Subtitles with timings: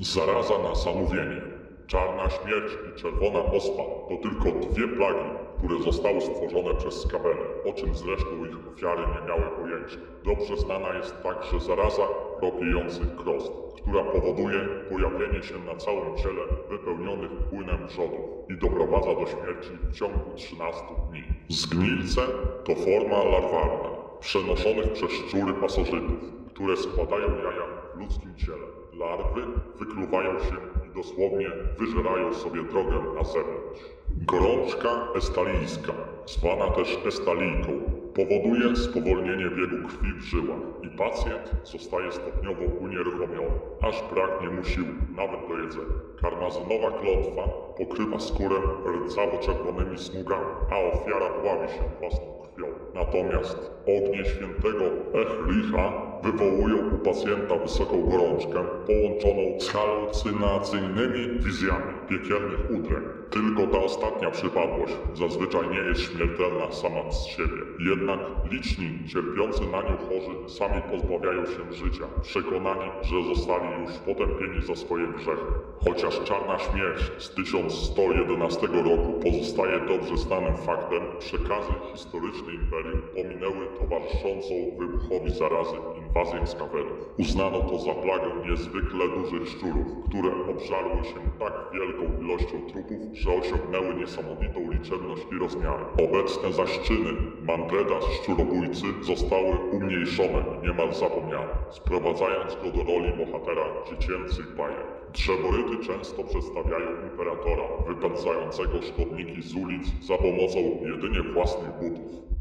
[0.00, 1.57] Zaraza na zamówienie.
[1.88, 7.72] Czarna śmierć i czerwona ospa to tylko dwie plagi, które zostały stworzone przez skaweny, o
[7.72, 9.96] czym zresztą ich ofiary nie miały pojęcia.
[10.24, 12.02] Dobrze znana jest także zaraza
[12.42, 14.60] ropiejących krosn, która powoduje
[14.90, 18.20] pojawienie się na całym ciele wypełnionych płynem wrzodów
[18.50, 21.22] i doprowadza do śmierci w ciągu 13 dni.
[21.48, 22.20] Zgnilce
[22.64, 28.66] to forma larwalna, przenoszonych przez szczury pasożytów, które składają jaja w ludzkim ciele.
[28.92, 29.42] Larwy
[29.78, 33.80] wykluwają się i dosłownie wyżerają sobie drogę na zewnątrz.
[34.10, 35.92] Gorączka estalijska,
[36.26, 37.70] zwana też estalijką,
[38.14, 43.50] powoduje spowolnienie biegu krwi w żyłach i pacjent zostaje stopniowo unieruchomiony,
[43.82, 44.84] aż braknie mu sił
[45.16, 45.94] nawet do jedzenia.
[46.22, 47.42] Karmazynowa klątwa
[47.78, 48.56] pokrywa skórę
[48.86, 52.66] rdzawo-czerwonymi smugami, a ofiara dławi się własną krwią.
[52.94, 54.84] Natomiast ognie świętego
[55.14, 63.18] Echlicha wywołują u pacjenta wysoką gorączkę połączoną z halucynacyjnymi wizjami piekielnych udręk.
[63.30, 67.62] Tylko ta ostatnia przypadłość zazwyczaj nie jest śmiertelna sama z siebie.
[67.90, 68.18] Jednak
[68.50, 74.76] liczni, cierpiący na nią chorzy sami pozbawiają się życia, przekonani, że zostali już potępieni za
[74.76, 75.52] swoje grzechy.
[75.84, 84.54] Chociaż czarna śmierć z 1111 roku pozostaje dobrze znanym faktem, przekazy historyczne imperium pominęły towarzyszącą
[84.78, 85.76] wybuchowi zarazy
[86.08, 86.98] inwazję skawerów.
[87.18, 93.30] Uznano to za plagę niezwykle dużych szczurów, które obżarły się tak wielką ilością trupów, że
[93.32, 95.84] osiągnęły niesamowitą liczebność i rozmiary.
[96.08, 97.10] Obecne zaś czyny
[97.42, 104.86] Mandreda szczurobójcy zostały umniejszone i niemal zapomniane, sprowadzając go do roli bohatera dziecięcych bajek.
[105.12, 112.37] Drzeworyty często przedstawiają imperatora wypędzającego szkodniki z ulic za pomocą jedynie własnych butów.